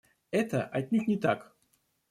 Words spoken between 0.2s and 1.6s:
Это отнюдь не так!